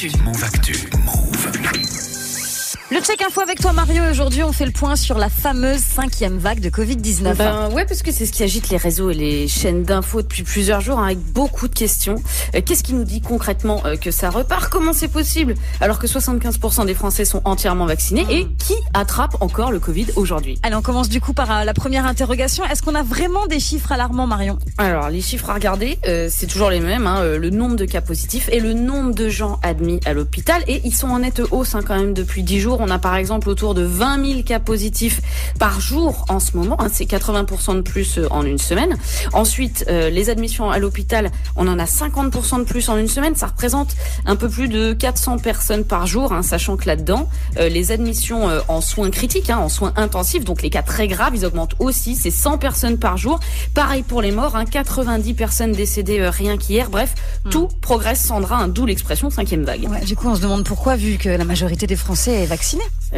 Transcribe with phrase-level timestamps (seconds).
[0.00, 0.18] Actu.
[0.24, 0.96] Move Actu.
[1.04, 1.29] Move.
[2.92, 4.02] Le check info avec toi Mario.
[4.10, 7.36] Aujourd'hui, on fait le point sur la fameuse cinquième vague de Covid-19.
[7.36, 10.42] Ben ouais, parce que c'est ce qui agite les réseaux et les chaînes d'infos depuis
[10.42, 12.16] plusieurs jours, hein, avec beaucoup de questions.
[12.56, 14.68] Euh, Qu'est-ce qui nous dit concrètement euh, que ça repart?
[14.72, 15.54] Comment c'est possible?
[15.80, 20.58] Alors que 75% des Français sont entièrement vaccinés Et qui attrape encore le Covid aujourd'hui?
[20.64, 22.64] Allez, on commence du coup par euh, la première interrogation.
[22.64, 24.58] Est-ce qu'on a vraiment des chiffres alarmants, Marion?
[24.78, 27.06] Alors, les chiffres à regarder, c'est toujours les mêmes.
[27.06, 30.64] Hein, le nombre de cas positifs et le nombre de gens admis à l'hôpital.
[30.66, 32.79] Et ils sont en nette hausse hein, quand même depuis 10 jours.
[32.80, 35.20] On a par exemple autour de 20 000 cas positifs
[35.58, 36.80] par jour en ce moment.
[36.80, 38.96] Hein, c'est 80% de plus euh, en une semaine.
[39.32, 43.34] Ensuite, euh, les admissions à l'hôpital, on en a 50% de plus en une semaine.
[43.36, 47.68] Ça représente un peu plus de 400 personnes par jour, hein, sachant que là-dedans, euh,
[47.68, 51.34] les admissions euh, en soins critiques, hein, en soins intensifs, donc les cas très graves,
[51.34, 52.16] ils augmentent aussi.
[52.16, 53.40] C'est 100 personnes par jour.
[53.74, 56.90] Pareil pour les morts, hein, 90 personnes décédées rien qu'hier.
[56.90, 57.14] Bref,
[57.50, 59.88] tout progresse, Sandra, d'où l'expression cinquième vague.
[59.88, 62.69] Ouais, Du coup, on se demande pourquoi, vu que la majorité des Français est vaccinée.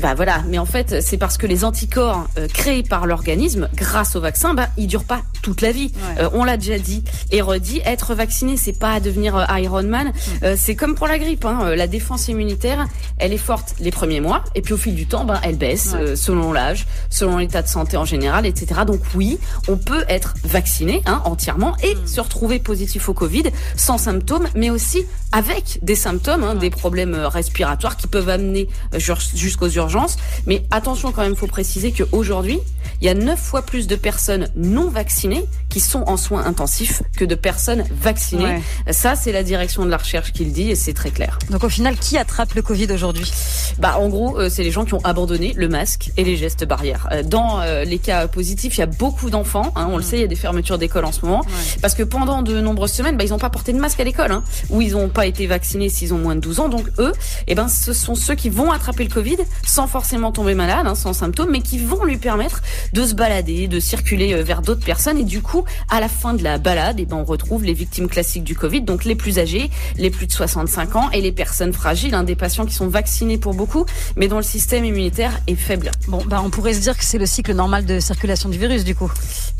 [0.00, 4.14] Bah voilà, mais en fait, c'est parce que les anticorps euh, créés par l'organisme grâce
[4.14, 5.90] au vaccin, bah ils durent pas toute la vie.
[6.16, 6.22] Ouais.
[6.24, 10.12] Euh, on l'a déjà dit et redit, être vacciné, c'est pas devenir euh, Iron Man.
[10.44, 12.86] Euh, c'est comme pour la grippe, hein, euh, la défense immunitaire,
[13.18, 15.90] elle est forte les premiers mois et puis au fil du temps, bah, elle baisse
[15.94, 16.00] Ouais.
[16.00, 18.82] euh, selon l'âge, selon l'état de santé en général, etc.
[18.86, 23.44] Donc oui, on peut être vacciné hein, entièrement et se retrouver positif au Covid
[23.76, 28.68] sans symptômes, mais aussi avec des symptômes, hein, des problèmes respiratoires qui peuvent amener
[29.40, 30.16] jusqu'aux urgences.
[30.46, 32.60] Mais attention quand même, faut préciser qu'aujourd'hui,
[33.00, 37.02] il y a neuf fois plus de personnes non vaccinées qui sont en soins intensifs
[37.16, 38.44] que de personnes vaccinées.
[38.44, 38.92] Ouais.
[38.92, 41.38] Ça, c'est la direction de la recherche qui le dit et c'est très clair.
[41.50, 43.30] Donc au final, qui attrape le Covid aujourd'hui?
[43.78, 46.64] Bah, en gros, euh, c'est les gens qui ont abandonné le masque et les gestes
[46.64, 47.08] barrières.
[47.12, 49.72] Euh, dans euh, les cas positifs, il y a beaucoup d'enfants.
[49.76, 51.44] hein, on le sait, il y a des fermetures d'école en ce moment.
[51.80, 54.32] Parce que pendant de nombreuses semaines, bah, ils n'ont pas porté de masque à l'école.
[54.32, 56.68] Hein, ou ils n'ont pas été vaccinés s'ils ont moins de 12 ans.
[56.68, 57.12] Donc eux,
[57.46, 59.29] eh ben, ce sont ceux qui vont attraper le Covid
[59.64, 63.68] sans forcément tomber malade, hein, sans symptômes, mais qui vont lui permettre de se balader,
[63.68, 65.18] de circuler euh, vers d'autres personnes.
[65.18, 68.08] Et du coup, à la fin de la balade, eh ben, on retrouve les victimes
[68.08, 71.72] classiques du Covid, donc les plus âgés, les plus de 65 ans et les personnes
[71.72, 75.54] fragiles, hein, des patients qui sont vaccinés pour beaucoup, mais dont le système immunitaire est
[75.54, 75.90] faible.
[76.08, 78.84] Bon, bah on pourrait se dire que c'est le cycle normal de circulation du virus,
[78.84, 79.10] du coup.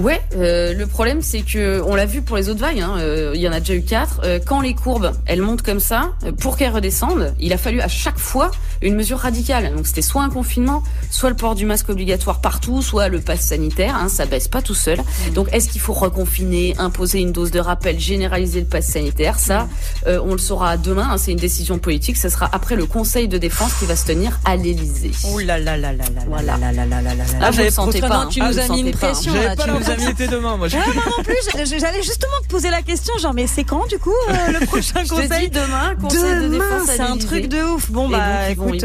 [0.00, 3.32] Ouais, euh, le problème c'est que on l'a vu pour les autres vagues, hein, euh,
[3.34, 4.20] il y en a déjà eu quatre.
[4.24, 7.88] Euh, quand les courbes elles montent comme ça, pour qu'elles redescendent, il a fallu à
[7.88, 8.50] chaque fois
[8.82, 9.55] une mesure radicale.
[9.62, 13.40] Donc c'était soit un confinement, soit le port du masque obligatoire partout, soit le pass
[13.40, 13.94] sanitaire.
[13.96, 14.98] Hein, ça baisse pas tout seul.
[15.34, 19.68] Donc est-ce qu'il faut reconfiner, imposer une dose de rappel, généraliser le pass sanitaire Ça,
[20.06, 21.08] euh, on le saura demain.
[21.12, 22.16] hein, c'est une décision politique.
[22.16, 25.10] Ça sera après le Conseil de défense qui va se tenir à l'Élysée.
[25.32, 26.56] Oh là là là là là Voilà.
[26.56, 28.28] là là là là là là Ah, vous sentez pas, hein.
[28.30, 28.92] Tu Ah, nous as le mis une hein.
[28.92, 29.32] pression.
[29.34, 30.68] là, J'avais pas demain, moi.
[30.68, 31.36] moi non plus,
[31.78, 35.04] j'allais justement te poser la question, genre, mais c'est quand du coup euh, le prochain
[35.06, 37.90] conseil dis demain, Conseil de défense c'est un truc de ouf.
[37.90, 38.84] Bon bah donc, ils vont, écoute,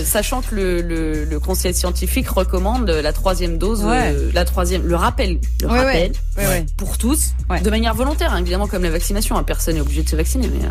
[0.00, 4.12] de, sachant que le, le, le conseil scientifique recommande la troisième dose, Ouais.
[4.14, 6.66] euh, la troisième, le rappel, le Ouais, rappel ouais, ouais, ouais.
[6.76, 7.60] pour tous, Ouais.
[7.60, 9.36] de manière volontaire, hein, évidemment comme la vaccination.
[9.36, 10.70] hein, personne n'est obligé de se vacciner, mais euh,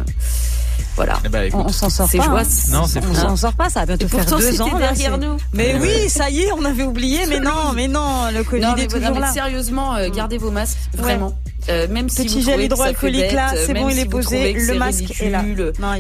[0.96, 1.20] voilà.
[1.26, 2.24] Eh ben, écoute, on, on s'en sort C'est pas.
[2.26, 2.40] joie.
[2.42, 2.72] hein.
[2.72, 4.78] Non, c'est on s'en sort pas, ça va bientôt faire pourtant, deux ans.
[4.78, 5.38] derrière nous.
[5.54, 8.74] Mais oui, ça y est, on avait oublié, mais non, mais non, le Covid Non,
[8.76, 9.32] mais, est non, toujours là.
[9.32, 11.38] sérieusement, euh, gardez vos masques, vraiment.
[11.68, 14.54] Euh, même si Petit vous gel hydroalcoolique, là, euh, c'est bon, il si est posé,
[14.54, 15.44] le masque est là.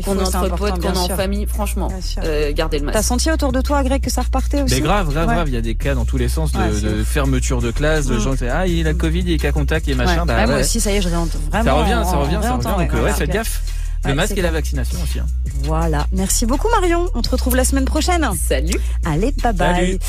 [0.03, 2.21] qu'on est entre potes, qu'on est en famille, franchement, Bien sûr.
[2.23, 3.07] euh, gardez le T'as masque.
[3.07, 5.33] senti autour de toi, Greg, que ça repartait aussi Mais grave, grave, Ouais.
[5.35, 5.47] grave.
[5.49, 7.71] Il y a des cas dans tous les sens de, Ouais, c'est de fermeture de
[7.71, 9.93] classe, de gens qui disent Ah, il a le Covid, il est cas contact, il
[9.93, 10.21] est machin.
[10.21, 10.25] Ouais.
[10.27, 10.61] Bah, Ouais, Moi ouais.
[10.61, 11.63] aussi, ça y est, je réentends vraiment.
[11.65, 12.65] Ça revient, ça en- revient, ça revient.
[12.67, 13.61] Donc, euh, ouais, voilà, faites gaffe.
[14.07, 15.17] Le masque et la vaccination aussi.
[15.19, 15.25] hein.
[15.63, 16.05] Voilà.
[16.11, 17.09] Merci beaucoup, Marion.
[17.15, 18.29] On te retrouve la semaine prochaine.
[18.47, 19.99] Salut Allez, bye bye.